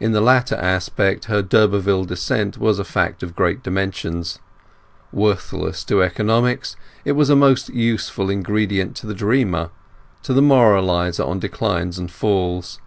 In 0.00 0.12
the 0.12 0.22
latter 0.22 0.54
aspect 0.54 1.26
her 1.26 1.42
d'Urberville 1.42 2.06
descent 2.06 2.56
was 2.56 2.78
a 2.78 2.82
fact 2.84 3.22
of 3.22 3.36
great 3.36 3.62
dimensions; 3.62 4.38
worthless 5.12 5.84
to 5.84 6.00
economics, 6.02 6.76
it 7.04 7.12
was 7.12 7.28
a 7.28 7.36
most 7.36 7.68
useful 7.68 8.30
ingredient 8.30 8.96
to 8.96 9.06
the 9.06 9.12
dreamer, 9.12 9.68
to 10.22 10.32
the 10.32 10.40
moralizer 10.40 11.24
on 11.24 11.40
declines 11.40 11.98
and 11.98 12.10
falls. 12.10 12.80